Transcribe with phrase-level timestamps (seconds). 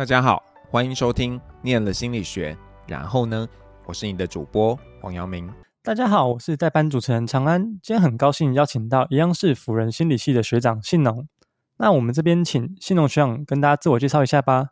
[0.00, 2.54] 大家好，欢迎收听《念了心理学》，
[2.88, 3.46] 然后呢，
[3.84, 5.52] 我是你的主播黄阳明。
[5.82, 7.62] 大家好，我是代班主持人长安。
[7.82, 11.28] 今天很高兴邀请到一样是辅仁心理系的学长信农。
[11.76, 14.68] 那我们这边请信农学长跟大家自我介绍一下吧。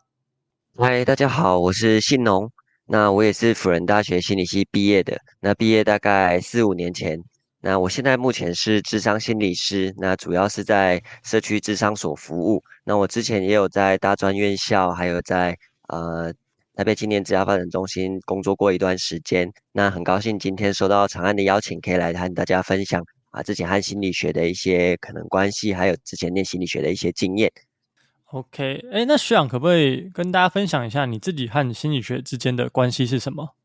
[0.75, 2.51] 嗨，大家好，我是信农。
[2.87, 5.19] 那我也是辅仁大学心理系毕业的。
[5.41, 7.23] 那毕业大概四五年前。
[7.61, 12.63] 那我现在目前是智商心理师，那主要是在社区智商所服务。
[12.85, 15.57] 那我之前也有在大专院校，还有在
[15.89, 16.33] 呃
[16.75, 19.51] 台北青年职业发展中心工作过一段时间。
[19.73, 27.51] 那很高兴今天收到长安的邀请，可以来和大家分享啊之前和心理学的一些可能关系，还有之前念心理学的一些经验。
[28.31, 33.55] OK，哎，那学长可不可以跟大家分享一下你自己和心理学之间的关系是什么？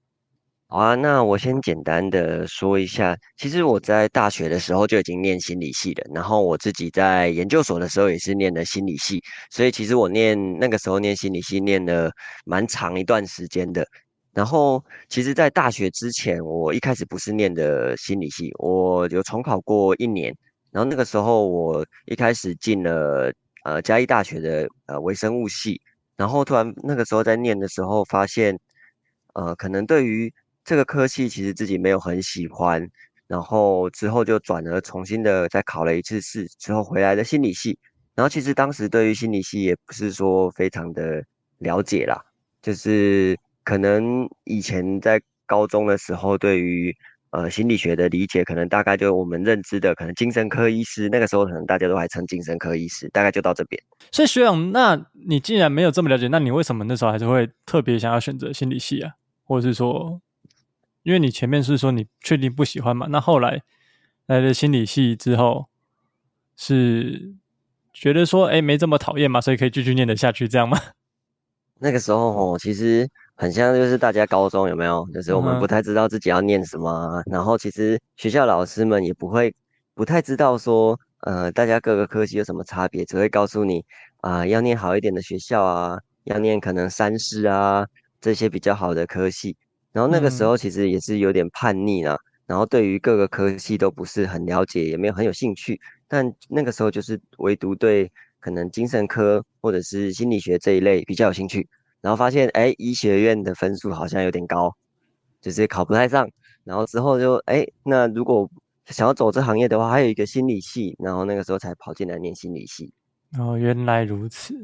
[0.74, 12.10] 好啊，那我先简单的说一下，其实我在大学的时候就已经念心理系了，然后我自己在研究所的时候也是念的心理系，所以其实我念那个时候念心理系念了
[12.45, 13.87] 蛮长一段时间的。
[14.32, 20.37] 然后其实，在大学之前，我一开始不是念的心理系，我有重考过一年，
[20.73, 23.32] 然后那个时候我一开始进了
[23.65, 25.80] 呃嘉义大学的呃微生物系，
[26.16, 28.59] 然后突然那个时候在念的时候发现，
[29.35, 30.32] 呃可能对于
[30.65, 32.88] 这个科系其实自己没有很喜欢，
[33.26, 37.79] 然后之后就转而重新的再考了一次试，之后回来的心理系。
[38.15, 41.23] 然后其实当时对于心理系也不是说非常的
[41.59, 42.16] 了解啦，
[42.62, 46.96] 就是可能以前在高中的时候对于
[47.30, 53.82] 呃心理学的理解，可能大概就我们认知的可能精神科医师，那个时候可能大家都还称精神科医师，大概就到这边。
[54.12, 59.12] 所以学长，那你既然没有这么了解，那你为什么那时候还是会特别想要选择心理系啊？
[59.42, 60.20] 或者是说？
[61.05, 63.07] 因为你前面是说你确定不喜欢嘛？
[63.10, 63.63] 那后来
[64.27, 65.69] 来了心理系之后，
[66.56, 67.34] 是
[67.93, 70.78] 觉得说哎没这么讨厌嘛，所以可以继续念得下去这样吗？
[71.78, 75.06] 那个时候哦，其实很像就是大家高中有没有？
[75.12, 79.54] 就是我们不太知道自己要念什么，啊，嗯、然后其实学校老师们也不会
[79.93, 83.84] 不太知道说呃大家各个科系有什么差别，只会告诉你
[84.22, 87.87] 啊、呃、要念好一点的学校啊，要念可能三师啊
[88.20, 89.54] 这些比较好的科系。
[89.94, 95.81] 然后那个时候其实也是有点叛逆啦，嗯、然后对于各个科系都不是很了解，也没有很有兴趣。
[96.09, 98.10] 但那个时候就是唯独对
[98.41, 101.69] 可能精神科或者是心理学这一类比较有兴趣。
[102.00, 104.75] 然后发现哎，医学院的分数好像有点高，
[105.41, 106.28] 就是考不太上。
[106.65, 108.50] 然后之后就哎，那如果
[108.87, 110.97] 想要走这行业的话，还有一个心理系。
[110.99, 112.93] 然后那个时候才跑进来念心理系。
[113.38, 114.55] 哦，原来如此。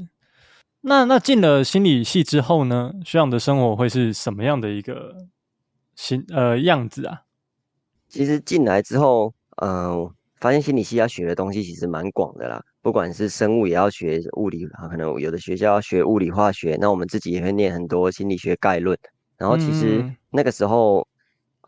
[0.82, 5.26] 那那进了心理系之后呢，学长的生活会是什么样的一个
[5.94, 7.22] 形呃样子啊？
[8.08, 9.32] 其实进来之后，
[9.62, 12.62] 嗯、呃，发现心理系要学的东西其实蛮广的啦。
[12.80, 18.98] 不管是生物也要学物理，可能有的学校要学物理化学，那我们自己也会念很多心理学概论。
[19.36, 21.06] 然后其实那个时候，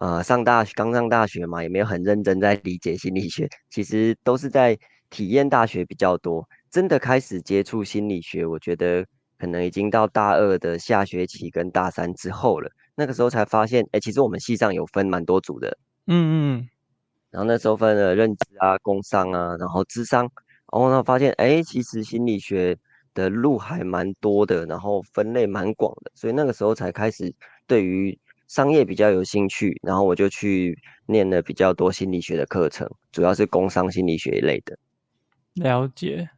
[0.00, 4.78] 嗯、呃，上大学刚上大学嘛，也没有很认真在理解心理学，其实都是在
[5.10, 6.48] 体验大学比较多。
[6.72, 9.06] 真的开始接触心理学，我觉得
[9.38, 12.72] 可能已经到大二的下学期跟大三之后了。
[12.94, 16.68] 那个时候才发现，哎，其实我们系上有分蛮多组的，嗯嗯。
[17.30, 20.22] 然后那时候分了认知啊、工商啊，然后智商，
[20.72, 22.74] 然后呢发现，哎，其实心理学
[23.12, 26.10] 的路还蛮多的，然后分类蛮广的。
[26.14, 27.34] 所以那个时候才开始
[27.66, 28.18] 对于
[28.48, 34.78] 商业比较有兴趣，然后我就去念了比较多心理学的课程，主要是工商心理学一类的。
[35.54, 36.30] 了解。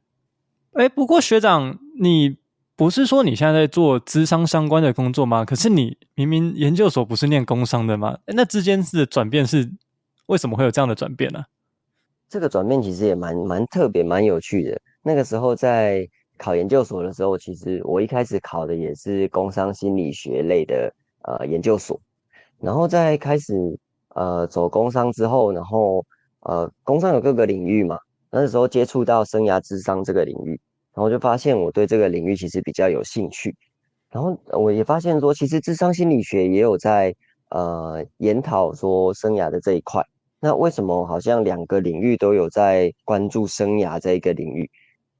[0.75, 2.37] 哎，不过学长，你
[2.75, 5.45] 不是说你现在在做咨商相关的工作吗？
[5.45, 8.19] 可是你明明研究所不是念工商的吗？
[8.27, 9.71] 那之间是转变是
[10.27, 11.45] 为什么会有这样的转变呢、
[12.29, 14.81] 这个转变其实也蛮蛮特别、蛮有趣的。
[15.03, 16.05] 那个时候在
[16.37, 20.93] 考研究所的时候，其实我一开始考的也是工商心理学类的
[21.23, 22.01] 呃研究所，
[22.59, 23.55] 然后在开始
[24.17, 26.05] 呃走工商之后，然后
[26.41, 27.97] 呃工商有各个领域嘛。
[28.37, 30.61] 那时候接触到生涯智商这个领域，
[30.93, 33.55] 然后就发现我对这个领域其实比较有兴趣。
[34.11, 37.15] 然后我也发现说，其实智商心理学也有在
[37.51, 40.05] 呃研讨说生涯的这一块。
[40.41, 44.69] 那为什么好像两个领域都有在关注生涯这一个领域？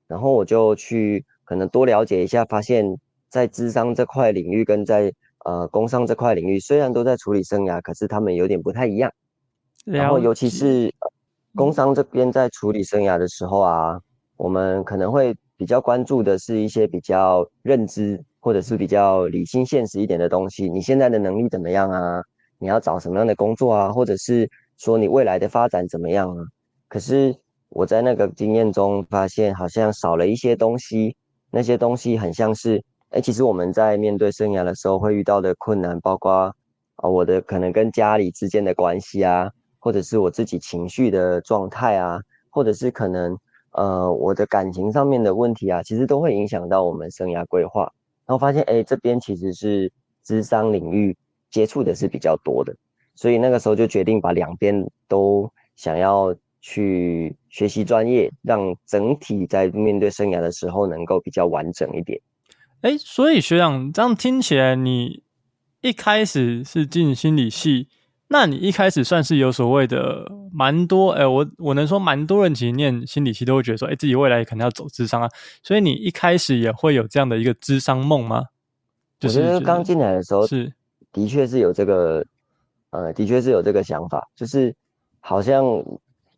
[0.09, 2.85] 然后我就去可能多了解一下，发现，
[3.29, 5.13] 在智商这块领域跟在
[5.45, 9.13] 呃工商这块领域，虽然都在处理生涯，可是他们有点不太一样。
[9.85, 10.93] 然后尤其是。
[11.55, 13.99] 工商这边在处理生涯的时候啊，
[14.37, 20.69] 我们可能会比较关注的是一些比较认知或者是比较理性现实一点的东西。
[20.69, 22.23] 你现在的能力怎么样啊？
[22.59, 23.93] 你要找什么样的工作啊？
[23.93, 24.49] 或者是
[24.79, 26.45] 说你未来的发展怎么样啊？
[26.89, 27.35] 可是
[27.69, 31.17] 我在那个经验中发现，好像少了一些东西。
[31.51, 36.53] 那些东西很像是，哎，其实我们在面对生涯的时候会遇到的困难，包括
[36.97, 39.49] 啊、我的可能跟家里之间的关系啊，
[39.85, 43.37] 或者是我自己情绪的状态啊，或者是可能
[43.73, 47.83] 呃我的感情上面的问题啊，其实都会影响到我们生涯规划。
[48.25, 49.93] 然后发现哎，这边其实是
[50.25, 51.15] 咨商领域
[51.51, 52.75] 接触的是比较多的，
[53.15, 55.47] 所以那个时候就决定把两边都
[55.77, 62.19] 想要去学习专业，让整体在面对生涯的时候能够比较完整一点。
[62.81, 65.23] 哎，所以学长这样听起来，你
[65.83, 67.89] 一开始是进心理系，
[68.35, 75.29] 那你一开始算是有所谓的蛮多，哎，我我能说蛮多人其实念心理系都会觉得说，哎，自己未来可能要走智商啊，
[75.63, 78.47] 所以你一开始也会有这样的一个智商梦吗？
[79.21, 80.73] 就是、我觉得刚进来的时候是
[81.13, 82.27] 的确是有这个，
[82.91, 84.75] 呃，的确是有这个想法，就是
[85.21, 85.65] 好像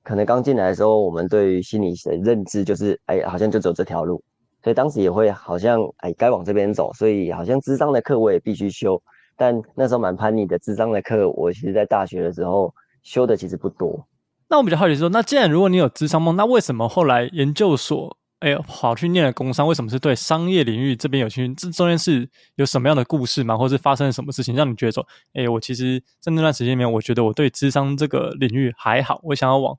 [0.03, 4.23] 可能刚进来的时候，我们对于心理学的认知就是，哎，好像就走这条路。
[4.63, 9.03] 所以当时也会好像哎，该往这边走，所以好像智商的课我也必须修。
[9.37, 14.07] 但那时候蛮叛逆的，智商的课我其实在大学的时候修的其实不多。
[14.49, 19.67] 那我比较好奇说，那既然如果你有智商梦，那为什么后来研究所哎呦跑去念了工商？
[19.67, 21.55] 为什么是对商业领域这边有兴趣？
[21.55, 23.57] 这中间是有什么样的故事吗？
[23.57, 29.77] 或是发生了什么事情让你觉得说，哎，我其实在那段时间里面，我觉得我对智商这个领域还好，我想要往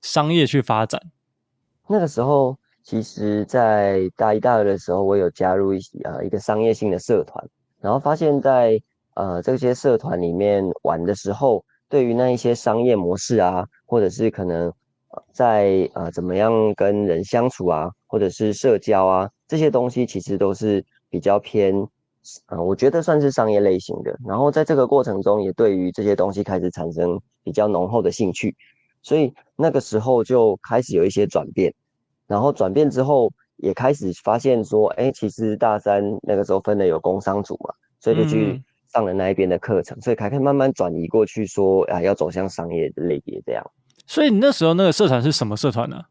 [0.00, 1.00] 商业去发展。
[1.88, 2.56] 那个时候。
[2.88, 7.44] 其实，在大一、大二的时候，我有加入一呃一个商业性的社团，
[7.80, 8.80] 然后发现在，
[9.14, 14.72] 呃这些社团里面玩的时候，对于那一些商业模式啊，或者是可能
[15.32, 21.74] 在呃怎么样跟人相处啊，或者是社交啊这些东西，其实都是比较偏，
[22.48, 24.18] 呃我觉得算是商业类型的。
[24.26, 28.54] 然后在这个过程中，也对于这些东西开始产生比较浓厚的兴趣，
[29.02, 31.72] 所以那个时候就开始有一些转变。
[32.26, 38.62] 然后转变之后，也开始发现说，哎，其实大三那个时候分的有工商组嘛，所以就去
[38.92, 43.64] 上了那一边的课程，嗯、所以才可以慢慢转移过去说，啊，要走向商业的类别这样。
[44.06, 46.02] 所以你那时候那个社团是什么社团呢？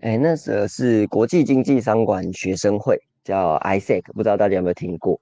[0.00, 5.18] 哎，那时候是国际经济商管学生会，叫 ISEC，不知道大家有没有听过？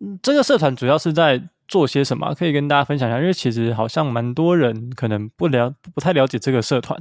[0.00, 2.34] 嗯，这个社团主要是在做些什么？
[2.34, 6.98] 可以跟大家分享一下，因为其实好像蛮多人可能不了不太了解这个社团。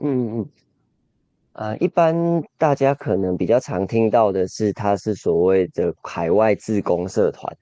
[0.00, 0.48] 嗯嗯。
[1.58, 2.14] 呃，一般
[2.56, 7.52] 大家可能比较常听到的是，它是所谓的海外自工社团。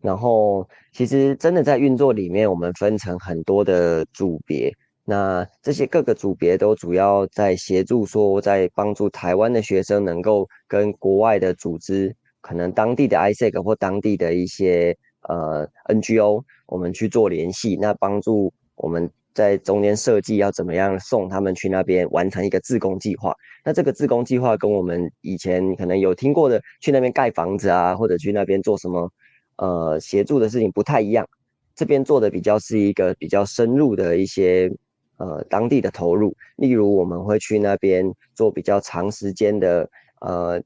[0.00, 4.74] 然后，其实真的在运作里面，我们分成很多的组别。
[5.04, 14.96] 那这些各个组别都主要在协助说，在帮助台湾的学生能够跟国外的组织，可能当地的 ISEC 或当地的一些
[15.28, 19.08] 呃 NGO，我们去做联系，那帮助我们。
[19.34, 23.34] 在中间设计要怎么样送他们去那边完成一个自工计划？
[23.64, 29.10] 那这个自工计划跟我们以前可能有听过的去那边盖房子啊，或者去那边做什么
[29.56, 31.28] 呃协助的事情不太一样。
[31.74, 34.70] 这边做的比较是一个比较深入的一些
[35.16, 39.90] 呃当地的投入，例如我们会去那边做比较长时间的
[40.20, 40.62] 呃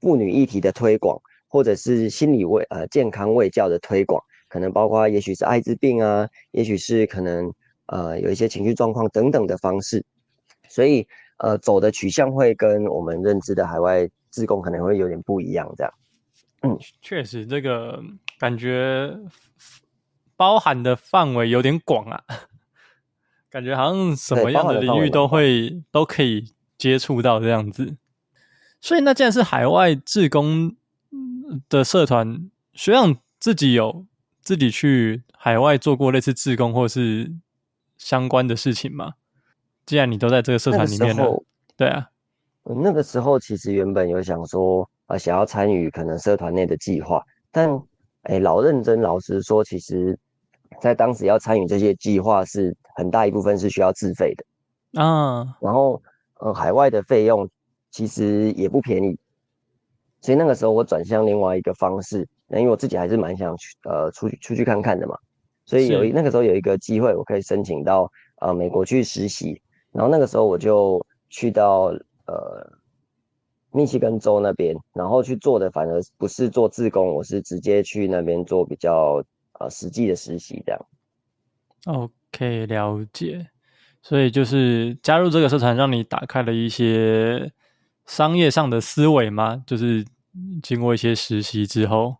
[0.00, 1.16] 妇女议题的推广，
[1.46, 7.52] 或者是心理卫呃健康卫教的推广，可能包括也许是艾滋病啊，也许是可能。
[7.88, 10.04] 呃，有一些情绪状况等等的方式，
[10.68, 11.06] 所以
[11.38, 15.92] 呃，走的取向会跟我们认知的海外自贡可能会有点不一样，这样。
[16.62, 18.02] 嗯，确实，这个
[18.38, 19.16] 感觉
[20.36, 22.22] 包含的范围有点广啊，
[23.48, 27.96] 感觉好像什么样的领域都会都可以接触到这样子。
[28.80, 30.76] 所以，那既然是海外志工
[31.68, 34.04] 的社团，学长自己有
[34.42, 37.32] 自己去海外做过类似志工，或是？
[37.98, 39.14] 相关的事情吗？
[39.84, 41.42] 既然你都在这个社团里面了，
[41.76, 42.08] 对啊，
[42.64, 47.70] 那个时候其实原本有想说啊、呃，想要参与可能社团内的计划，但
[48.22, 50.18] 哎，老认真老实说，其实
[50.80, 56.00] 在当时要参与这些计划是很大一部分是需要自费的啊，然后
[56.40, 57.48] 呃，海外的费用
[57.90, 59.18] 其实也不便宜，
[60.20, 65.16] 所以那个时候我转向另外一个方式，那因为我自己还是蛮想去呃出去出去看看的嘛。
[65.68, 68.10] 所以有一那个时候有一个机会，我可以申请到
[68.40, 69.60] 呃美国去实习，
[69.92, 70.98] 然后那个时候我就
[71.28, 71.92] 去到
[72.26, 72.66] 呃
[73.70, 79.22] 密西根州那边，然后去做的反而不是做自工，我是直接去那边做比较
[79.60, 80.86] 呃实际的实习这样。
[81.84, 83.46] OK，了解。
[84.00, 87.52] 所以就是加入这个社团，让你打开了一些
[88.06, 89.62] 商业上的思维吗？
[89.66, 90.02] 就是
[90.62, 92.16] 经过一些实习之后。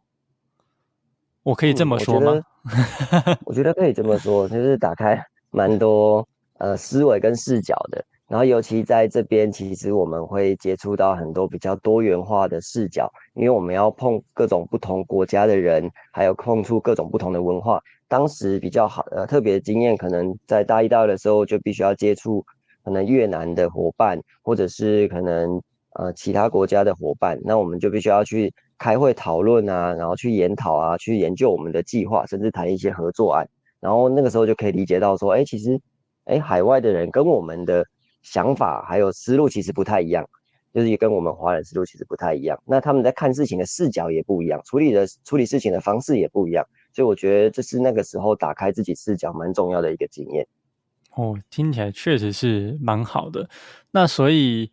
[1.48, 2.32] 我可以这么说吗？
[2.34, 5.18] 嗯、我，觉我觉得可以这么说，就是打开
[5.50, 6.26] 蛮多
[6.58, 8.04] 呃思维跟视角的。
[8.26, 17.80] 然后尤其在这边，其实我们会接触到很多比较多元化的视角，因为我们要碰各种不同国家的人，还有碰触各种不同的文化。
[18.08, 22.44] 当时比较好呃特别的经验，可能在大一、大二的时候就必须要接触
[22.84, 25.58] 可能越南的伙伴，或者是可能
[25.94, 33.48] 呃其他国家的伙伴，那我们就必须要去开会讨论啊，然后去研讨啊，去研究我们的计划，甚至谈一些合作案。
[33.80, 35.80] 然后那个时候就可以理解到说，哎，其实
[36.24, 37.84] 哎海外的人跟我们的。
[38.20, 40.28] 想法还有思路其实不太一样，
[40.74, 42.60] 就是也跟我们华人思路其实不太一样。
[42.66, 46.66] 那他们在看事情的视角也不一样，处理的处理事情的方式也不一样。
[46.92, 50.46] 所以我觉得这是那个时候打开自己视角蛮重要的一个经验。
[51.14, 53.48] 哦，听起来确实是蛮好的。
[53.92, 54.72] 那所以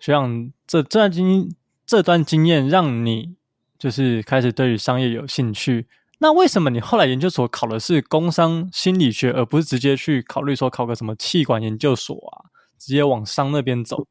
[0.00, 3.36] 学长这这段经这段经验让你
[3.78, 5.86] 就是开始对于商业有兴趣。
[6.18, 12.48] 那为什么你后来研究所考的是工商心理学，而不是直接去考虑说考个什么气管研究所啊？
[12.78, 14.06] 直接往商那边走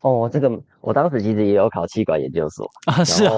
[0.00, 3.32] 哦，这个我当时其实也有考气管研究所啊，是啊，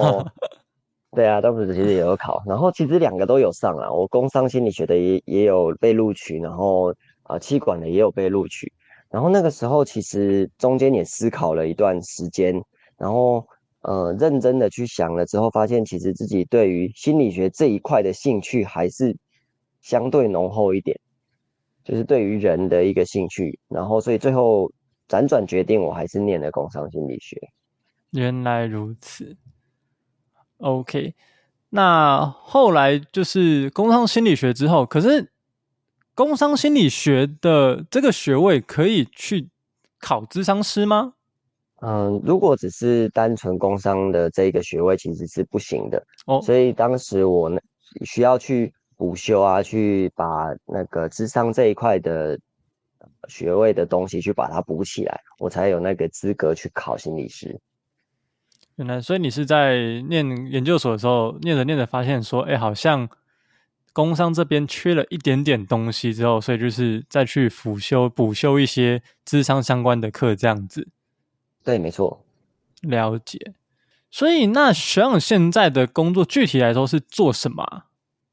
[1.15, 6.93] 对啊，当时其实也有考，然后其实两个都有上啊，我工商心理学的也也有被录取，然后
[7.23, 8.71] 啊气管的也有被录取，
[9.09, 12.61] 然后那个时候其实中间也思考了一段时间，
[12.97, 13.47] 然后
[13.81, 19.15] 呃认真的去想了之后，发现其实自己对于心理学这一块的兴趣还是
[19.81, 20.99] 相对浓厚一点。
[21.83, 24.71] 就是对于人的一个兴趣，然后所以最后
[25.09, 27.35] 辗转决定，我还是念了工商心理学。
[28.11, 29.35] 原来如此
[30.57, 31.15] ，OK。
[31.69, 35.31] 那后来就是工商心理学之后，可是
[36.13, 39.49] 工商心理学的这个学位可以去
[39.99, 41.15] 考咨商师吗？
[41.81, 46.01] 嗯，如果只是单纯工商的这个学位，其实是不行的。
[46.25, 47.59] 哦，所以当时我呢
[48.05, 48.73] 需要去。
[49.01, 52.37] 补修啊，去把那个智商这一块的
[53.27, 57.59] 学位的东西去把它补起来，我才有那个资格去考心理师。
[58.75, 63.09] 原来，所以你是在念研究所的时候，念着念着发现说，哎，好像
[63.91, 70.87] 工商这边缺了一点点东西之后，所以就是再去辅修、补修一些智商相关的课，这样子。
[71.63, 72.23] 对，没错。
[72.81, 73.53] 了解。
[74.09, 77.63] 所以，那学长现在的工作具体来说是做什么？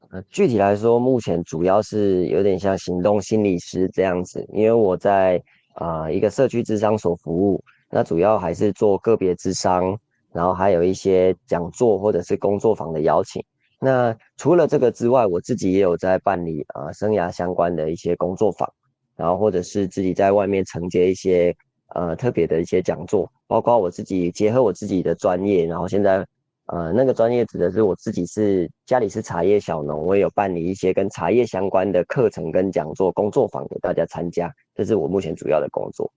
[0.09, 5.41] 呃，具体来说，目前主要是有点像行动心理师这样子，因为我在
[5.75, 9.95] 啊、呃、一个社区智商所服务，那主要还是做个别智商，
[10.33, 13.43] 然后还有一些讲座或者是工作坊的邀请。
[13.79, 18.67] 那除了这个之外，我自己也有在办理啊、呃、生涯相关的一些工作坊，
[19.15, 21.55] 然后或者是自己在外面承接一些
[21.95, 26.25] 呃特别的一些讲座，包括我自己结合我自己的专业，然后现在。
[26.71, 36.13] 呃，那个专业指的是我自己是家里是茶叶小农，我也有办理一些跟茶叶相关的课程跟讲座、工作坊给大家参加，这是我目前主要的工作。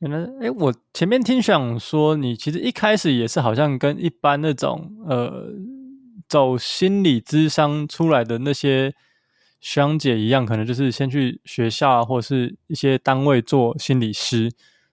[0.00, 5.50] 原来，哎，我前面听想说，你其实一开始也是好像跟一般那种呃
[6.28, 8.90] 走心理咨商出来的那些
[9.60, 14.52] 学长姐一样，可能就是先去学校，或是一些单位做心理师。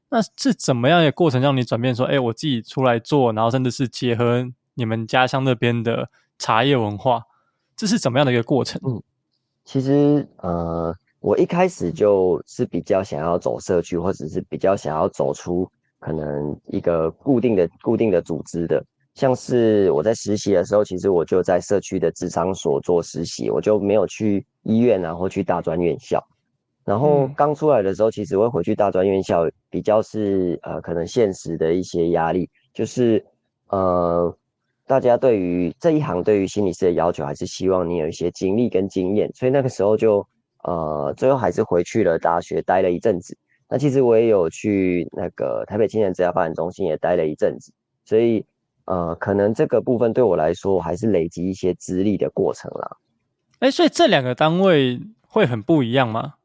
[0.10, 4.46] 那是怎么样的过程让你转变说，哎，我自己出来做，然后甚至是结合。
[4.80, 7.24] 你们家乡那边的茶叶文化，
[7.76, 8.80] 这是怎么样的一个过程？
[8.86, 9.02] 嗯，
[9.66, 15.68] 其实呃，我一开始就是比较想要走社区，或者是比较想要走出
[16.00, 18.86] 可能一个固定的、固定的组织的。
[19.16, 26.24] 像是我在实习的时候，其实我就在社区的咨商所做实习，我就没有去医院啊，或去大专院校。
[26.88, 33.24] 然后刚出来的时候，其实会回去大专院校，比较是呃，可能现实的一些压力，就是
[33.68, 34.34] 呃。
[34.90, 40.26] 大家对于这一行，对于心理师的要求，还是希望你有一些经历跟经验，所以那个时候就，
[40.64, 43.38] 呃，最后还是回去了大学待了一阵子。
[43.68, 47.70] 那其实我也有去那个台北青年职业发展中心也待了一阵子，
[48.06, 48.46] 所以，
[48.86, 52.98] 呃，可能这个部分对我来说，我还是累积一些资历的过程啦。
[53.60, 56.36] 哎，所以这两个单位会很不一样吗？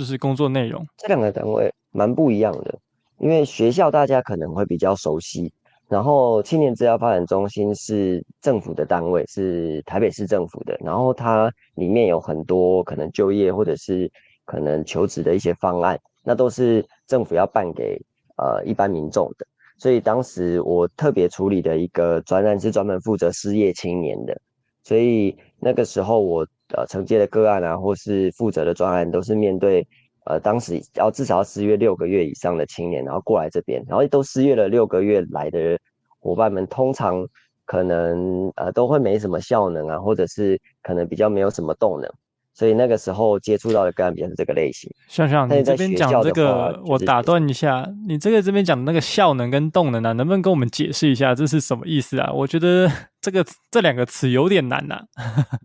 [0.00, 0.82] 就是工作内容？
[0.96, 2.78] 这两个单位蛮不一样的，
[3.18, 5.52] 因为学校大家可能会比较熟悉。
[5.90, 10.74] 然后青年职涯发展中心是政府的单位，是台北市政府的。
[10.82, 14.10] 然后它里面有很多可能就业或者是
[14.46, 18.00] 可能求职的一些方案，那都是政府要办给
[18.38, 19.46] 呃一般民众的。
[19.76, 24.34] 所以当时我特别处理的一个专案是专门负责失业青年的，
[24.82, 26.46] 所以那个时候我
[26.76, 29.86] 呃承接的个案啊，或是负责的专案都是面对。
[30.24, 35.76] 呃，当时要至少要失业六个月以上的青年，然后过来这边，然后都失业了六个月来的
[36.20, 37.26] 伙伴们，通常
[37.64, 42.08] 可能呃都会没什么效能啊，或者是可能比较没有什么动能，
[42.52, 44.88] 所以那个时候接触到的个案比较是这个类型。
[45.08, 52.30] 像像你这边讲这个，我打断一下，你这个这边讲的那个效能跟动能啊，能不能跟我们解释一下这是什么意思啊？
[52.30, 52.88] 我觉得
[53.22, 55.58] 这个这两个词有点难呐、啊。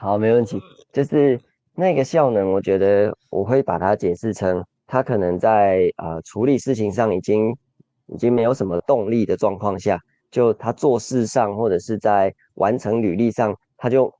[0.00, 0.58] 好，没问题。
[0.92, 1.38] 就是
[1.74, 7.54] 那个效能，我觉得我会把它解释成，他可能在呃处理事情上已经
[8.06, 14.12] 已经没有什么动力的状况下，就他做事上或者是在完成履历上，他就。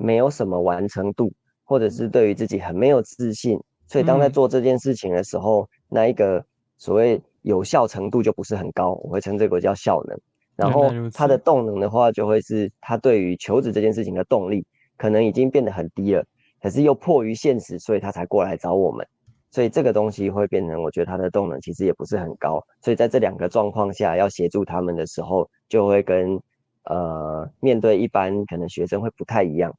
[0.00, 1.28] 没有什么完成度，
[1.64, 6.40] 或者是对于自己很没有自信，所以当在做这件事情的时候，嗯、那一个
[6.76, 10.16] 所谓有效程度就不是很高，我会称这个叫效能。
[10.54, 14.64] 然后他的动能的话，就会是他对于求职这件事情的动力
[14.98, 16.22] 可能已经变得很低了，
[16.60, 19.06] 可是又迫于现实，所以他才过来找我们。
[19.50, 22.62] 所以这个东西会变成，我觉得它的动能其实也不是很高。
[22.82, 26.38] 所以在这两个状况下，要协助他们的时候，就会跟
[26.82, 29.74] 呃面对一般可能学生会不太一样。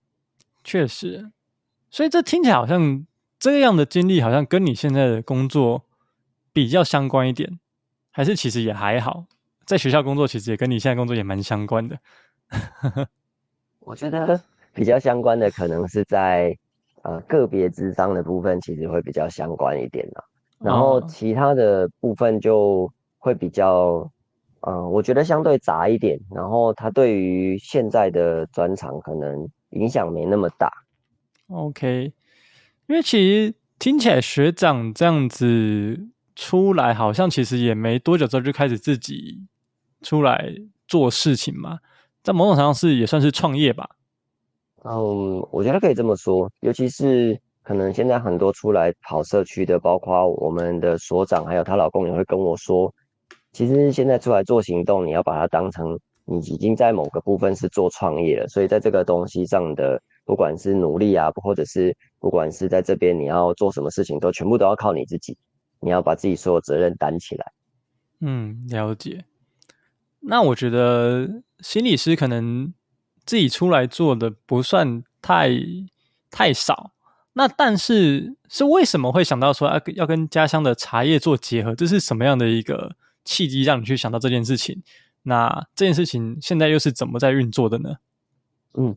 [0.64, 1.30] 确实，
[1.92, 3.06] 所以这听起来好像
[3.38, 5.84] 这样的经历，好像跟你现在的工作
[6.52, 7.60] 比较相关一点，
[8.10, 9.26] 还是其实也还好。
[9.66, 12.00] 在学校工作，其实也跟你现在工作也蛮相关的。
[13.82, 14.42] 我觉得
[14.74, 16.58] 比较相关的，可能是在
[17.04, 20.24] 呃个别智商的部分，其实会比较相关一点啦。
[20.60, 24.12] 然后其他的部分就会比较，
[24.62, 26.20] 嗯、呃，我觉得相对杂一点。
[26.34, 29.50] 然后他对于现在的专场可能。
[29.74, 30.68] 影响没那么大
[31.48, 32.12] ，OK，
[32.88, 39.46] 因为其实听起来学长这样子出来，好像其实也没多久之后就开始自己
[40.02, 40.52] 出来
[40.88, 41.78] 做事情嘛，
[42.24, 43.92] 在某种程度上是也算是创业吧。
[44.84, 52.94] 嗯，我觉得可以这么说，尤其是可能现在很多出来跑社区的，包括我们的所长，还有她老公也会跟我说，
[53.52, 56.00] 其实现在出来做行动，你要把它当成。
[56.32, 65.36] 你已经在某个部分是做创业了，所以在这个东西上的，不管是努力啊，或者是不管是在这边你要做什么事情，都全部都要靠你自己，
[65.80, 67.52] 你要把自己所有责任担起来。
[68.22, 69.26] 嗯，了解。
[70.20, 71.28] 那我觉得
[71.62, 72.72] 心理师可能
[73.30, 75.52] 自己出来做的不算太
[76.32, 76.94] 太少，
[77.34, 81.76] 那但是是为什么会想到说要要跟家乡的茶叶做结合？
[81.76, 84.82] 这是什么样的一个契机让你去想到这件事情？
[85.22, 87.90] 那这件事情现在又是怎么在运作的呢？
[88.74, 88.96] 嗯，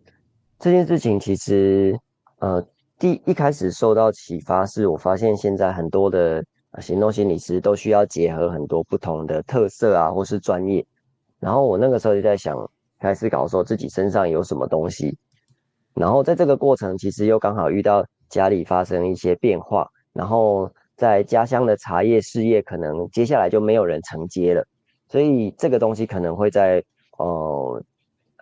[0.58, 1.94] 这件事情其实
[2.38, 2.66] 呃，
[2.98, 6.42] 第一开始受到启发是我发现现在很多的
[6.80, 10.82] 行动心理师都需要结合很多不同的特色啊，或是专业。
[11.38, 12.56] 然后我那个时候就在想，
[13.02, 15.18] 开始搞说自己身上有什么东西。
[15.94, 24.64] 然后在这个过程，其实又刚好遇到家里发生一些变化，然后在家乡的茶叶事业可能接下来就没有人承接了。
[25.08, 26.82] 所以这个东西可能会在
[27.18, 27.82] 呃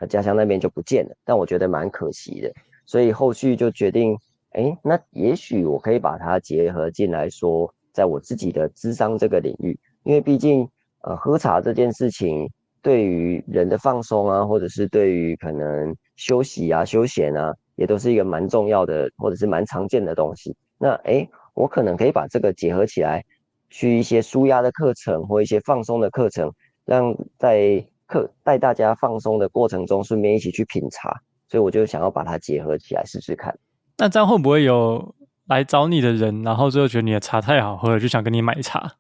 [0.09, 2.53] 家乡那边就不见了，但我觉得蛮可惜的。
[2.85, 4.15] 所以后续就决定，
[4.51, 10.69] 哎，那也许我可以把它结合进来说，在我自己的智商这个领域，因为毕竟
[11.03, 12.49] 呃喝茶这件事情
[12.83, 20.57] 对于人的放松啊，或者是对于可能休息啊、休闲啊，也都是一个蛮重要的，或者是蛮常见的东西。
[20.79, 23.25] 那哎，我可能可以把这个结合起来。
[23.73, 26.53] 去一些舒压的课程或一些放松的课程，
[26.85, 31.17] 让在课带大家放松的过程中，顺便一起去品茶。
[31.49, 33.57] 所以我就想要把它结合起来试试看。
[33.97, 35.15] 那这样会不会有
[35.47, 38.95] 来找你的人，然后最后觉得你的茶太好喝了，就想跟你买茶？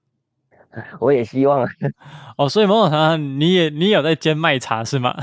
[0.99, 1.67] 我也希望。
[2.39, 5.17] 哦，所以某种程度上，你也你有在兼卖茶是吗？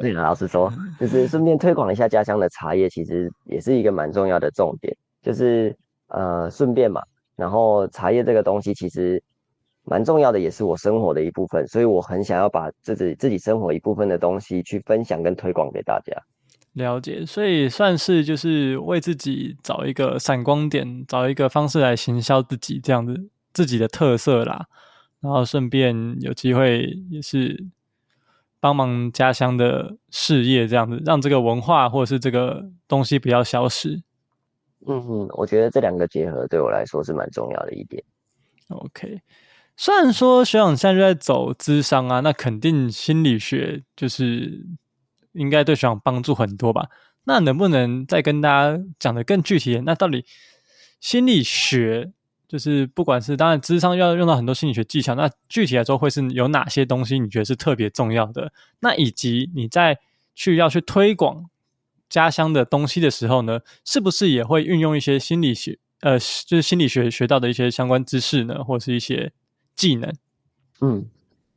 [0.00, 4.96] 对，老实说，就是顺便推广一下家乡的茶叶，其实也是一个蛮重要的重点。
[5.22, 5.76] 就是
[6.08, 7.00] 呃，顺便嘛。
[7.36, 9.22] 然后茶叶这个东西其实
[9.84, 16.12] 蛮重要的，也是我生活的一部分，所以我很想要把自己自己生活一部分的东西去分享跟推广给大家。
[16.74, 24.66] 了解，所以算是就是为自己找一个闪光点，找一个方式来行销自己这样子自己的特色啦。
[25.20, 27.64] 然后顺便有机会也是
[28.60, 34.02] 帮忙家乡的事业，这样子让这个文化或者是这个东西不要消失。
[34.86, 38.04] 嗯哼，我觉得这两个结合对我来说是蛮重要的一点。
[38.68, 39.20] OK，
[39.76, 44.66] 虽然说学长现在就在走智商啊，那肯定心理学就是
[45.32, 46.88] 应该对学长帮助很多吧？
[47.24, 49.84] 那能不能再跟大家讲的更具体点？
[49.84, 50.24] 那到底
[51.00, 52.12] 心理学
[52.48, 57.18] 就是不管是当然智商要用到很多心理学技巧，那具体来说会是有哪些东西？
[57.18, 58.52] 你觉得是特别重要的？
[58.80, 59.98] 那以及你在
[60.34, 61.50] 去要去推广。
[62.10, 69.32] 家乡的东西的时候呢，是不是也会运用一些心理学，呃，就是心理学学到的一些相关知识呢，或是一些
[69.74, 70.14] 技能？
[70.80, 71.04] 嗯，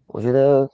[0.07, 0.67] 我觉得，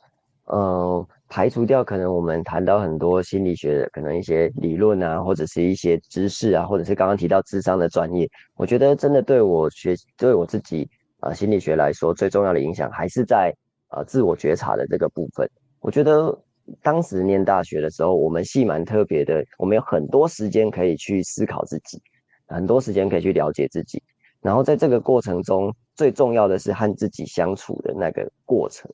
[0.45, 10.88] 呃，排除掉可能我们谈到很多心理学的可能一些理论啊，或者是一些知识啊，或者是刚刚提到智商的专业，我觉得真的对我学对我自己
[11.22, 13.52] 啊、心理学来说最重要的影响还是在
[13.88, 15.50] 啊、自我觉察的这个部分。
[15.80, 16.39] 我觉得
[16.84, 22.00] 当时念大学的时候，我们系蛮特别的，我们有很多时间可以去思考自己，
[22.46, 24.00] 很多时间可以去了解自己，
[24.39, 28.88] 然后在这个过程中，最重要的是和自己相处的那个过程，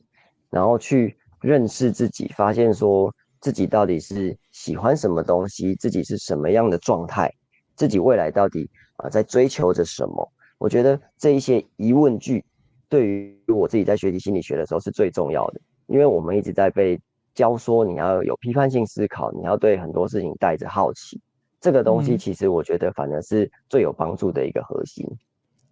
[0.49, 1.17] 然后去。
[1.41, 7.33] 认识自己，发现说自己到底是喜欢什么东西，自己是什么样的状态，
[7.75, 10.31] 自己未来到底啊、呃、在追求着什么？
[10.57, 12.43] 我觉得这一些疑问句
[12.89, 16.99] 对于我自己在学习心理学的时候是最重要的，因为我们一直在被
[17.33, 21.21] 教说你要有批判性思考，你要对很多事情带着好奇，
[21.61, 25.07] 这个东西其实我觉得反而是最有帮助的一个核心。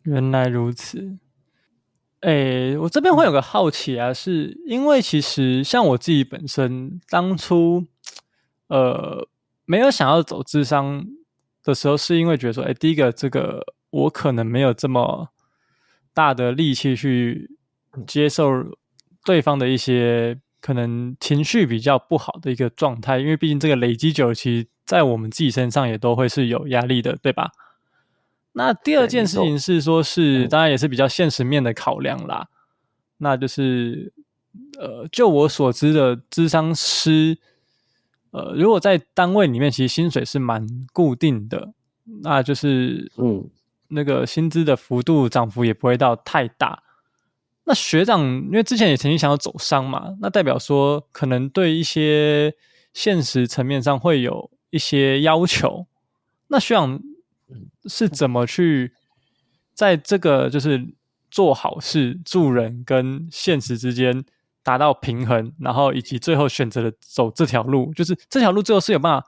[0.03, 1.17] 原来如此。
[2.21, 7.85] 诶、我这边会有个好奇啊，是因为其实像我自己本身当初，
[8.67, 9.27] 呃，
[9.65, 11.05] 没有想要走智商
[11.63, 15.29] 的时候，是因为觉得说，诶、第一个，这个我可能没有这么
[16.13, 17.51] 大的力气去
[18.07, 18.51] 接受
[19.23, 27.51] 对方的一些可能情绪比较不好的一个状态，因为毕竟这个累积久其实，在我们自己身上也都会是有压力的，对吧？
[28.57, 32.47] 那第二件事情是说，是当然也是比较现实面的考量啦。
[33.17, 34.11] 那就是，
[34.79, 37.37] 呃，就我所知的，咨商师，
[38.31, 41.71] 呃，如果在单位里面，其实薪水是蛮固定的，
[42.23, 43.47] 那就是，嗯，
[43.89, 46.81] 那个薪资的幅度涨幅也不会到太大。
[47.65, 52.55] 那学长，因为之前也曾经想要走商嘛，那代表说，可能对一些
[52.91, 55.85] 现实层面上会有一些要求。
[56.47, 56.99] 那学长。
[57.85, 58.93] 是怎么去
[59.73, 60.95] 在这个就是
[61.29, 64.25] 做好事助人跟现实之间
[64.63, 69.27] 达到平衡，然后以及最后选择了走这条路，就是这条路最后是有办法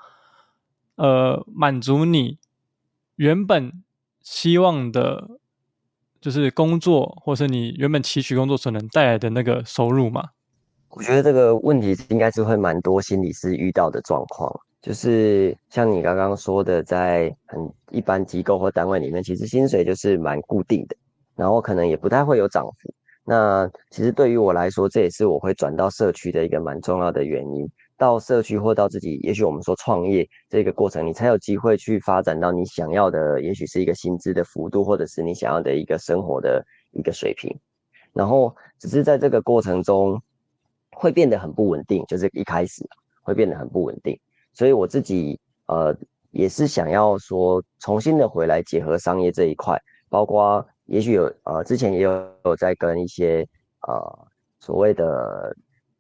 [0.96, 2.38] 呃满足你
[3.16, 3.84] 原本
[4.22, 5.30] 希望的，
[6.20, 10.30] 就是工作或是你原本期许工作所能带来的那个收入嘛？
[10.90, 14.60] 我觉得这个问题应该是会蛮多心理师遇到的状况。
[14.82, 20.96] 就是像你刚刚说的，在很一般机构或单位里面，其实薪水就是蛮固定的，
[21.36, 22.94] 然后可能也不太会有涨幅。
[23.26, 27.70] 那其实对于我来说，这也是我会转到社区的一个蛮重要的原因。
[27.98, 37.54] 到社区或到自己，也许我们说创业这个过程，你才有机会去发展到你想要的，也许是一个薪资的幅度，或者是你想要的一个生活的一个水平。
[38.14, 40.20] 然后只是在这个过程中
[40.92, 42.88] 会变得很不稳定，就是一开始
[43.22, 44.18] 会变得很不稳定。
[44.60, 45.96] 所以我自己呃
[46.32, 52.12] 也是想要说重新的回来结合商业这一块，包括也许有呃之前也有
[52.44, 53.48] 有在跟一些
[53.88, 54.28] 呃
[54.60, 55.56] 所谓的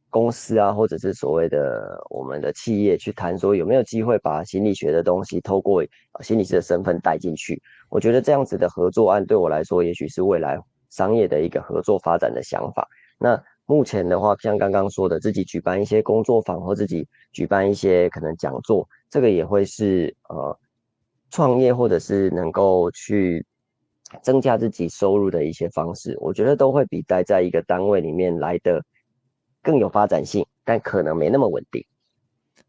[0.10, 5.82] 公司啊，或者是所谓的我们的企业去谈说有没有机会把心理学的东西透过
[6.20, 7.62] 心理师的身份带进去。
[7.88, 12.86] 我觉得这样子的合作案对我来说，也许是未来商业的一个合作发展的想法。
[13.18, 13.42] 那。
[13.70, 20.60] 目前的话，像刚刚说的，自己举办一些工作坊或自己举办一些可能讲座，这个也会是呃
[21.30, 23.46] 创业或者是能够去
[24.24, 26.18] 增加自己收入的一些方式。
[26.20, 28.84] 我觉得都会比待在一个单位里面来的
[29.62, 31.86] 更有发展性，但可能没那么稳定。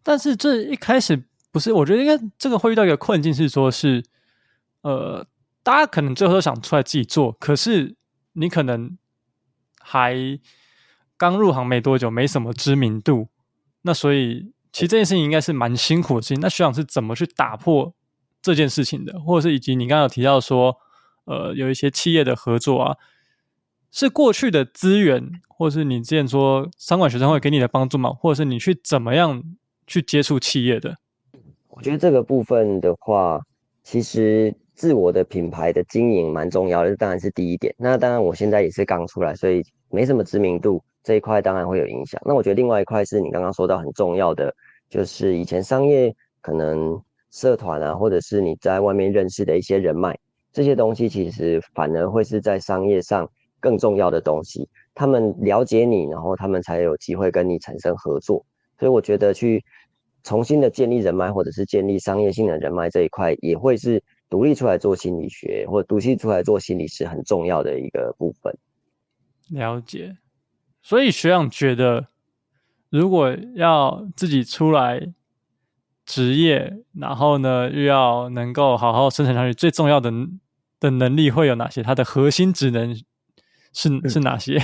[0.02, 1.18] 但是这一开始
[1.50, 4.04] 不是，我觉得应该这个会遇到一个困境，是说是
[4.82, 5.26] 呃，
[5.62, 7.96] 大家可能最后都想出来自己做，可是
[8.34, 8.98] 你可能
[9.80, 10.38] 还。
[11.20, 13.28] 刚入行没多久，没什么知名度，
[13.82, 16.40] 那所以其实这件事情应该是蛮辛苦的事情。
[16.40, 17.92] 那学长是怎么去打破
[18.40, 19.20] 这件事情的？
[19.20, 20.74] 或者是以及你刚刚有提到说，
[21.26, 22.96] 呃，有一些企业的合作啊，
[23.90, 28.14] 是过去的资源，或是你之前说商管学生会给你的帮助吗？
[28.14, 29.44] 或者是你去怎么样
[29.86, 30.96] 去接触企业的？
[31.68, 33.38] 我觉得这个部分的话，
[33.84, 37.74] 其实自我的品牌的经营蛮重要的，当然是第一点。
[37.76, 40.82] 那当然我现在也是刚出来，所以没什么知名度。
[41.02, 42.20] 这一块当然会有影响。
[42.24, 44.54] 那我觉得另外一块是你刚刚说到很重要的，
[44.88, 50.18] 就是以前商业可能社团啊，或者是你在外面认识的一些人脉，
[50.52, 53.28] 这些东西其实反而会是在商业上
[53.60, 54.68] 更重要的东西。
[54.94, 58.44] 他们了解你，然后他们才有机会跟你产生合作。
[58.78, 59.64] 所以我觉得去
[60.22, 68.54] 重新的建立人脉，或者是建立商业性的人脉这一块，也会是独立出来做心理学，或独立出来做心理师很重要的一个部分。
[69.50, 70.16] 了解。
[70.82, 72.08] 所以学长觉得，
[72.88, 75.12] 如果要自己出来
[76.04, 80.10] 职业，然后呢，又要能够好好生存下去，最重要的
[80.80, 81.82] 的能力会有哪些？
[81.82, 82.94] 它的核心职能
[83.72, 84.60] 是是哪些？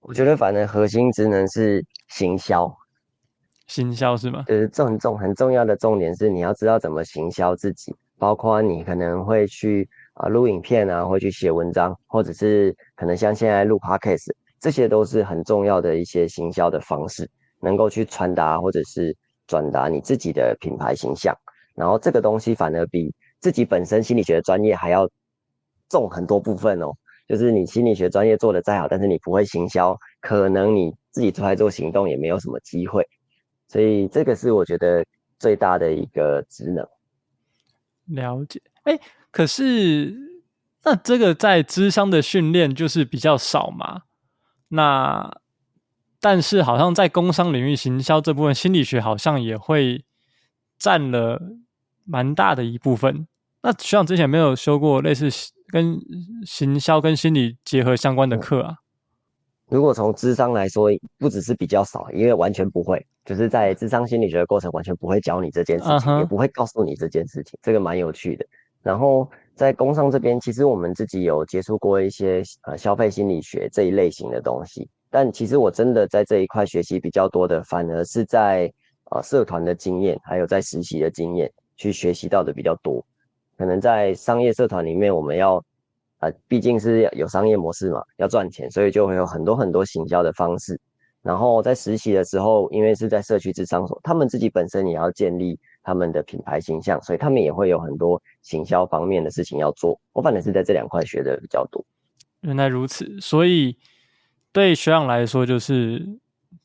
[0.00, 2.74] 我觉得，反正核心职能是行销，
[3.68, 4.42] 行销是吗？
[4.48, 17.28] 就是重重很重要的重点是你要知道怎么行销自己，包括你可能会去啊录影片啊，会去写文章，或者是可能像现在录 podcast，这些都是很重要的一些行销的方式，
[17.60, 19.14] 能够去传达或者是
[19.48, 21.36] 转达你自己的品牌形象。
[21.74, 25.10] 然后这个东西反而比自己本身心理学的专业还要
[25.88, 26.92] 重很多部分哦。
[27.26, 33.04] 就是你心理学专业做的再好，但是你不会行销，可能你自己出来做行动也没有什么机会。
[33.66, 35.04] 所以这个是我觉得
[35.40, 36.86] 最大的一个职能。
[38.06, 39.00] 了解，哎，
[39.32, 40.14] 可是
[40.84, 44.02] 那这个在咨商的训练就是比较少嘛？
[44.74, 45.30] 那
[46.18, 50.04] 但是好像在工商领域行销这部分，心理学好像也会
[50.78, 51.40] 占了
[52.04, 53.26] 蛮大的一部分。
[53.62, 55.28] 那学长之前没有修过类似
[55.68, 55.98] 跟
[56.44, 58.76] 行销跟心理结合相关的课啊？
[59.68, 66.18] 如果从智商来说，不只是比较少，因为完全不会，就是在智商心理学的过程完全不会教你这件事情，uh huh.
[66.18, 68.46] 也不会告诉你这件事情，这个蛮有趣的。
[68.82, 78.72] 然后在工商这边，其实我们自己有接触过一些呃消费心理学这一类型的东西，但其实我真的在这一块学习比较多的，反而是在
[79.10, 83.04] 呃社团的经验，还有在实习的经验去学习到的比较多。
[83.56, 85.62] 可能在商业社团里面，我们要。
[86.22, 90.80] 啊，毕竟是有商业模式嘛，要赚钱，所以就会有很多很多行销的方式。
[91.20, 100.00] 然后在实习的时候，因为是在社区咨商所，他们自己本身也要建立他们的品牌形象，所以他们也会有很多行销方面的事情要做。
[100.12, 101.84] 我反正是在这两块学的比较多。
[102.40, 103.76] 原来如此，所以
[104.52, 106.18] 对学长来说，就是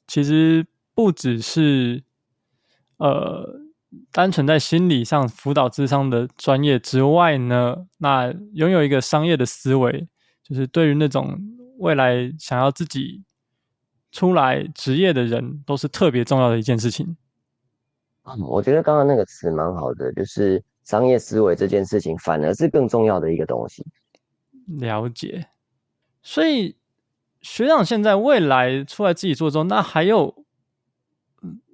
[0.08, 2.04] 其实不只是
[2.98, 3.62] 呃。
[4.12, 10.08] 单纯在心理上辅导智商的专业之外呢，那拥有一个商业的思维，
[10.44, 11.40] 就是对于那种
[11.78, 13.24] 未来想要自己
[14.12, 17.16] 出来职业的人，都是特别重要的一件事情。
[18.28, 23.86] 嗯，我觉得刚刚那个词蛮好的，就是商业思维这件事情，反而是更重要的一个东西。
[24.66, 25.48] 了解。
[26.22, 26.76] 所以
[27.42, 30.44] 学长现在未来出来自己做之后，那还有？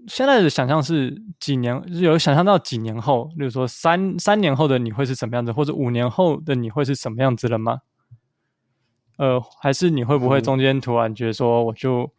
[0.05, 1.81] 现在的想象是几年？
[1.87, 7.79] 有想象到几年后，例如说三三年后的你会是什么样子，或者五年后的你会是什么样子了吗？
[9.17, 12.11] 呃，还是你会不会中间突然觉得说，我就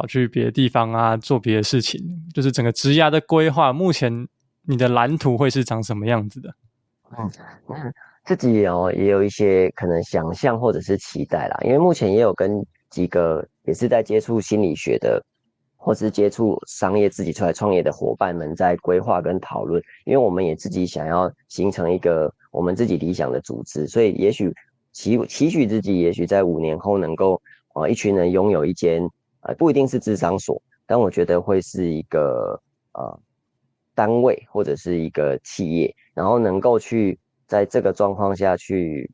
[0.00, 2.00] 跑去别的地方啊，做别的事情？
[2.32, 4.26] 就是整个职涯的规划，目前
[4.62, 6.54] 你的蓝图会是长什么样子的？
[7.18, 7.30] 嗯，
[7.68, 7.92] 那
[8.24, 15.22] 自己也有也有一些可能想象或者是期待啦，因为目前也有跟几个也是在接触心理学的。
[15.82, 24.52] 或是接触商业自己出来创业的伙伴们在规划跟讨论，因为我们也自己想要形成一个我们自己理想的组织，所以也许
[24.92, 27.40] 期期许自己，也许在五年后能够
[27.72, 29.08] 啊一群人拥有一间
[29.42, 32.60] 呃不一定是智商所，但我觉得会是一个
[32.92, 33.20] 呃
[33.94, 39.10] 单位或者是一个企业，然后能够去在这个状况下去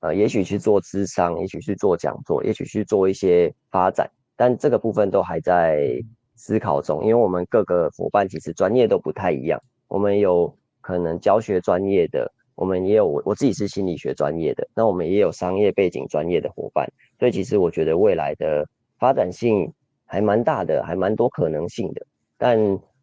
[0.00, 4.10] 呃也许去做咨商，也许去做讲座，也许去做一些发展。
[4.36, 6.02] 但这个部分都还在
[6.34, 9.60] 思考中，因为我们各个伙伴其实专业都不太一样。
[9.86, 16.90] 我们有可能教学专业的，我们也有我我自己是心理学专业的，那我们也有商业背景专业的伙伴。
[17.18, 18.66] 所以其实我觉得未来的
[19.00, 19.72] 发展性
[20.06, 22.06] 还蛮大的，还蛮多可能性的，
[22.38, 22.56] 但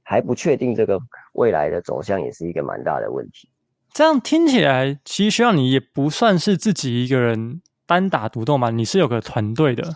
[0.03, 0.97] 还不确定这个
[1.33, 3.49] 未来的走向也是一个蛮大的问题。
[3.91, 9.95] 这样听起来，其实需要你也不算是自己一个人单打独斗嘛，你是有个团队的。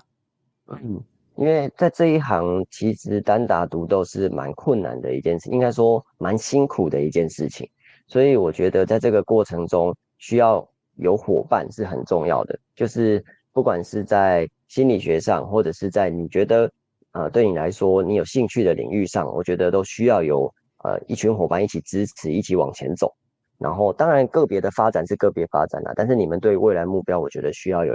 [0.68, 1.02] 嗯。
[1.38, 7.68] 因为在这一行，其实单打独斗是蛮困难的一件事，应该说蛮辛苦的一件事情。
[8.06, 12.60] 所以我觉得在这个过程中，需要有伙伴是很重要的。
[12.76, 16.72] 就是不管是在心理学上，或者是在你觉得
[17.12, 20.52] 呃对你来说你有兴趣的领域上，我觉得都需要有
[20.86, 23.14] 呃一群伙伴一起支持，一起往前走。
[23.58, 27.94] 然后当然个别的发展是个别发展啦，但是你们对未来目标，我觉得需要有。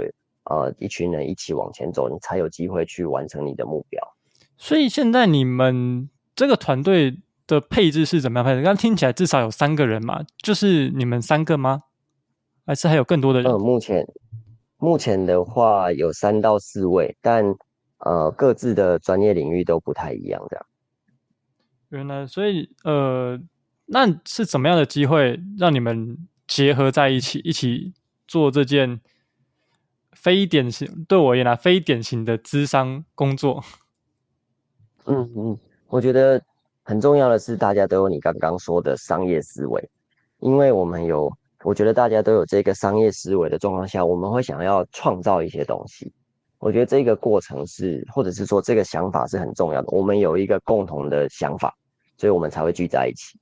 [0.49, 4.01] 呃，一群人一起往前走，你才有机会去完成你的目标。
[4.55, 8.63] 所以现在你们这个团队的配置是怎么样配置？
[8.63, 11.81] 刚刚听起来至少有三个人嘛，就是你们三个吗？
[12.65, 13.51] 还是还有更多的人？
[13.51, 14.07] 呃，目前
[14.77, 17.45] 目前的话有三到四位，但
[17.99, 20.65] 呃各自的专业领域都不太一样，这样。
[21.89, 23.39] 原来，所以呃，
[23.85, 27.93] 那是怎么样的机会让你们结合在一起，一起
[28.27, 28.99] 做这件？
[30.13, 33.63] 非典型对我而言啊，非典型的资商工作。
[35.05, 36.41] 嗯嗯，我觉得
[36.83, 39.89] 很重要的是，大家都有你刚刚说的商业思维，
[40.39, 41.31] 因为我们有，
[41.63, 46.11] 我觉得大家都有这个商业思维的状况下，我们会想要创造一些东西。
[46.59, 49.87] 我我觉得这个过程是，或者是说这个想法是很重要的。
[49.89, 51.73] 我们有一个共同的想法，
[52.17, 53.39] 所以我们才会聚在一起。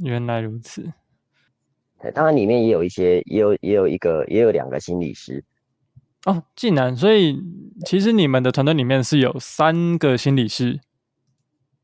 [0.00, 0.82] 原来如此。
[1.98, 5.42] 对，当然里面也有一些，也有也有一个，也有两个心理师。
[6.26, 7.40] 哦，竟然，所以
[7.86, 10.78] 其实你们的团队里面是有三个心理师。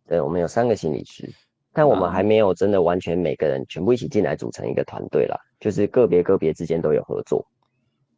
[0.06, 1.32] 对，我们有三个心理师，
[1.72, 7.44] 但我们还没有真的完全每个人全部一起进来组成一个团队啦，就是个别个别之间都有合作，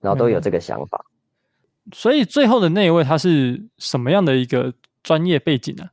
[0.00, 1.04] 然后都有这个想法。
[1.86, 5.84] 嗯，所以最后的那一位他是什么样的一个专业背景呢？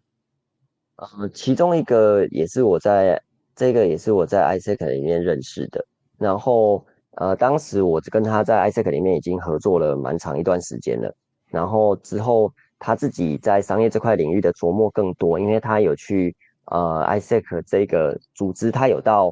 [0.96, 1.08] 啊？
[1.20, 3.22] 呃，其中一个也是我在
[3.56, 5.86] 这个也是我在 ISEC 里面认识的，
[6.18, 6.86] 然后
[7.18, 11.16] 呃，当时我跟他在 ISEC 里面已经合作了蛮长一段时间了，
[11.48, 12.52] 然后之后。
[12.84, 16.36] 他自己在商业这块领域的琢磨更多，因为他有去
[16.72, 19.32] 呃 ISEC 这个组织，它有到，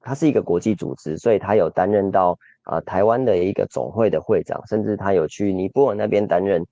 [0.00, 6.62] 它是一个国际组织，所以它有担任到呃台湾的一个总会的会长，甚至他有去尼泊尔那边担任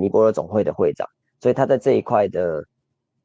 [0.00, 1.08] 尼泊尔总会的会长，
[1.40, 2.64] 所以他在这一块的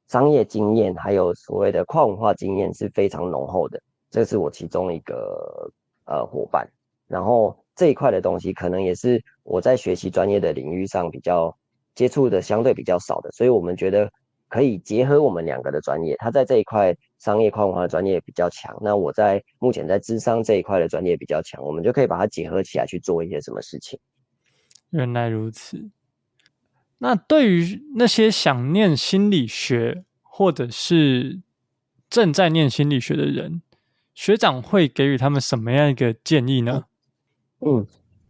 [0.08, 5.72] 商业经验还有所谓的跨文化经验是非常浓厚的，这是我其中一个
[6.06, 6.68] 呃伙伴，
[7.08, 11.56] 然后这一块的东西可能也是我在学习专业的领域上比较。
[11.96, 14.10] 接触的相对比较少的，所以我们觉得
[14.50, 16.16] 可以结合我们两个的专业。
[16.18, 23.98] 他在这一块商业跨文化的专业比较强，那我在目前在智商这一块的专业比较强，我们就可以把它结合起来去做一些什么事情。
[24.90, 25.90] 原来如此。
[26.98, 31.42] 那对于那些想念心理学或者是
[32.10, 33.62] 正在念心理学的人，
[34.14, 36.86] 学长会给予他们什么样一个建议呢？
[37.60, 37.88] 嗯，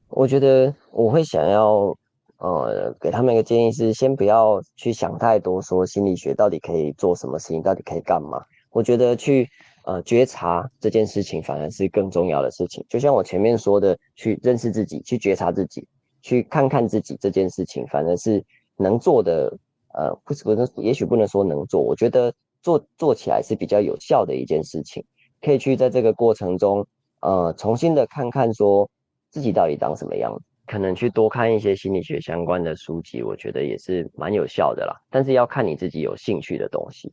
[0.09, 1.97] 我觉得我会想要。
[2.39, 8.43] 呃，给他们一个建议是，先不要去想太多，说心理学到底可以做什么事情，到底可以干嘛？
[8.71, 9.47] 我觉得去
[9.85, 12.85] 呃觉察这件事情，反而是更重要的事情。
[12.89, 15.87] 就像我前面说的，去认识自己，去觉察自己，
[16.21, 18.43] 去看看自己这件事情，反而是
[18.75, 19.57] 能做的。
[19.91, 25.03] 呃，不是不能，也许不能说能做，我觉得做做起来是比较有效的一件事情。
[25.41, 26.85] 可以去在这个过程中，
[27.21, 28.87] 呃，重新的看看说
[29.31, 30.43] 自己到底长什么样子。
[30.69, 34.93] 可能去多看一些心理学相关的书籍，我觉得也是蛮有效的啦。
[35.09, 37.11] 但是要看你自己有兴趣的东西。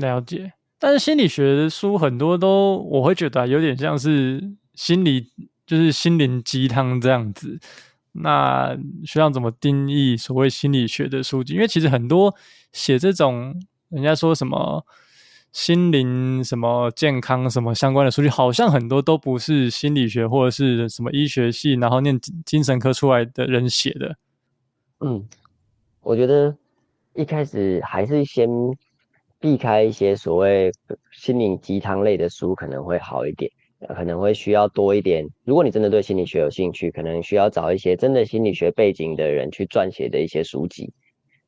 [0.00, 4.42] 了解，但是心理学的书很多都，我会觉得有点像是
[4.74, 5.30] 心理，
[5.64, 7.60] 就是心灵鸡汤这样子。
[8.10, 11.54] 那学长怎么定义所谓心理学的书籍？
[11.54, 12.34] 因为其实很多
[12.72, 13.54] 写这种，
[13.90, 14.84] 人家说什么。
[15.52, 24.16] 心灵什么健康什么相关的书籍，好像很多都不是心理学或者是什么医学系，然后念精神科出来的人写的。
[25.00, 25.26] 嗯，
[26.02, 26.54] 我觉得
[27.14, 28.48] 一开始还是先
[29.40, 30.70] 避开一些所谓
[31.12, 33.50] 心灵鸡汤类的书，可能会好一点，
[33.94, 35.26] 可能会需要多一点。
[35.44, 40.92] 如果你真的对心理学有兴趣，可能需要找一些真的心理学背景的人去撰写的一些书籍。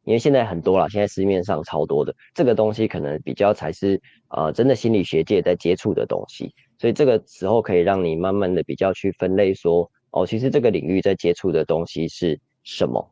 [0.09, 13.07] 因为现在很多了，现在市面上超多的这个东西，可能比较才是呃真的心理学界在接触的东西，所以这个时候可以让你慢慢的比较去分类说，哦，其实这个领域在接触的东西是什么？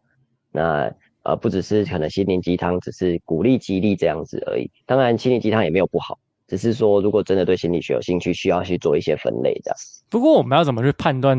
[0.50, 0.90] 那
[1.24, 4.70] 呃不只是可能心灵鸡汤，只是鼓励激励这样子而已。
[4.86, 9.74] 当然，心灵鸡汤也没有不好，只是说如果真的对心理学有兴趣，需要去做一些分类的。
[10.08, 11.38] 不过我们要怎么去判断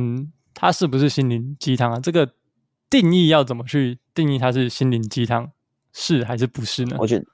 [0.54, 2.00] 它是不是心灵鸡汤啊？
[2.00, 2.30] 这个。
[2.90, 5.52] 定义要怎么去定义它是心灵鸡汤，
[5.94, 6.96] 是还是不是呢？
[7.00, 7.26] 我觉得，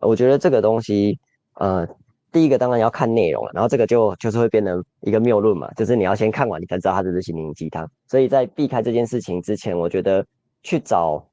[0.00, 1.18] 我觉得这个东西，
[1.54, 1.86] 呃，
[2.30, 7.90] 第一个当然要看内容了，然后这个就就是会变成一个谬论嘛，就是你要先看完，你才知道它是不是心灵鸡汤。
[8.06, 10.24] 所以在避开这件事情之前，我觉得
[10.62, 11.26] 去找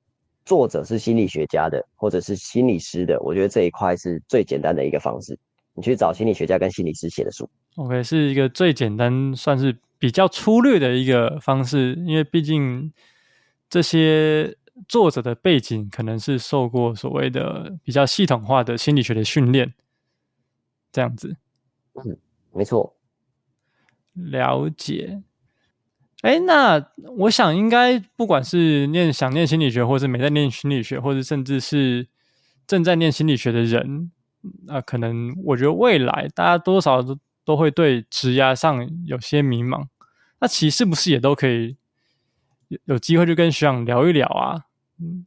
[0.45, 5.37] 作者是心理学家的，或者是心理师的，我觉得这一块是最简单的一个方式。
[5.73, 12.91] 你去找心理学家跟心理师写的书，OK，是一个最简单，算是比较粗略的一个方式，因为毕竟。
[13.69, 14.55] 这些
[14.87, 19.73] 作者的背景可能是受过所谓的比较系统化的心理学的训练，
[20.91, 21.35] 这样子。
[21.93, 22.17] 嗯，
[22.53, 22.95] 没错。
[24.13, 25.21] 了解。
[26.21, 32.07] 哎，那我想应该不管是念想念心理学，或是没在念心理学，或者甚至是
[32.65, 34.11] 正在念心理学的人，
[34.65, 39.87] 那、呃、可能我觉得未来大家多少都都会对职涯上有些迷茫。
[40.39, 41.77] 那其实是不是也都可以？
[42.67, 44.59] 有有机会就跟学长聊一聊啊，
[45.01, 45.25] 嗯，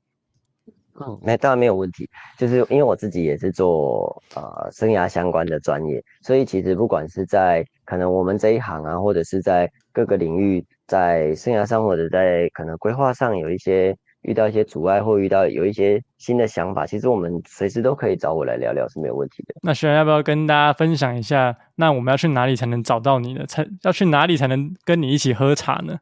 [1.01, 19.55] 嗯，那当然没有问题，就是因为我自己也是做呃生涯相关的专业，所以其实不管是在可能我们这一行啊，或者是在各个领域，在生涯上或者在可能规划上有一些遇到一些阻碍，或遇到有一些新的想法，其实我们随时都可以找我来聊聊是没有问题的。
[19.62, 21.57] 那学长要不要跟大家分享一下？
[21.76, 23.47] 那我们要去哪里才能找到你呢？
[23.47, 25.97] 才要去哪里才能跟你一起喝茶呢？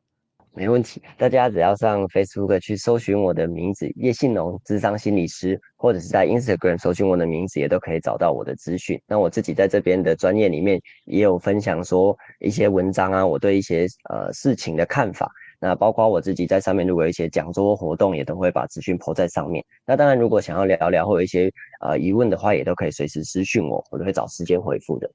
[0.59, 9.01] 没问题，大家只要上 Facebook 去搜寻我的名字叶信农咨商心理师，或者是在 Instagram 搜寻我的名字，也都可以找到我的资讯。
[9.07, 15.31] 那我自己在这边的专业里面也有分享说一些文章啊，我对一些呃事情的看法。
[15.61, 19.65] 那包括我自己在上面如果有一些讲座活动，也都会把资讯 po 在上面。
[19.87, 21.49] 那当然，如果想要聊聊或有一些
[21.81, 25.09] 呃疑问的话，也都可以随时私讯我，我都会找时间回复的。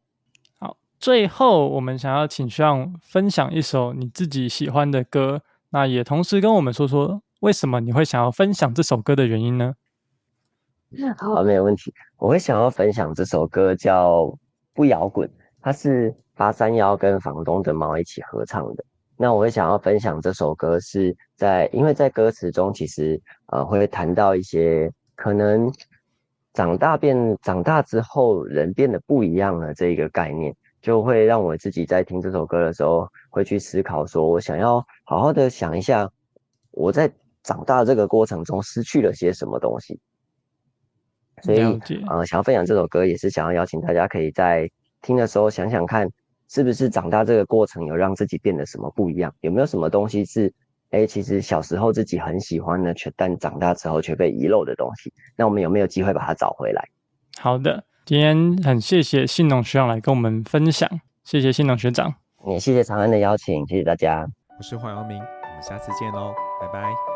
[1.03, 5.41] 最后，我们想要请 Sean 分享一首你自己喜欢的歌，
[5.71, 9.73] 那也同时跟我们说说为什么你会想要分享这首歌的原因呢？
[11.17, 11.93] 好，没有问题。
[12.15, 14.21] 我会想要分享这首歌叫
[14.73, 15.27] 《不摇滚》，
[15.61, 18.85] 它是八三夭跟房东的猫一起合唱的。
[19.17, 25.69] 那我会想要分享这首歌，是在因为在歌词中其实呃会谈到一些可能
[26.53, 30.55] 长大变长大之后人变得不一样了这一个概念。
[30.83, 36.11] 就会让我自己在听这首歌的时候，会去思考，说我想要好好的想一下，
[36.71, 37.09] 我在
[37.41, 39.97] 长大这个过程中失去了些什么东西。
[41.41, 41.61] 所以，
[42.09, 44.69] 呃，想要分享这首歌，也是想要邀请大家，可以在
[45.01, 46.05] 听的时候想想看，
[46.49, 49.33] 是不是长大这个过程有让自己变得什么不一样？
[49.39, 50.53] 有没有什么东西是，
[50.89, 55.13] 哎，其实小时候自己很喜欢的，却但长大之后却被遗漏的东西？
[55.37, 56.89] 那我们有没有机会把它找回来？
[57.39, 57.81] 好的。
[58.05, 60.89] 今天很谢谢信农学长来跟我们分享，
[61.23, 62.13] 谢谢信农学长，
[62.47, 64.27] 也谢谢长安的邀请，谢谢大家。
[64.57, 67.12] 我是黄耀明，我们下次见喽，拜拜。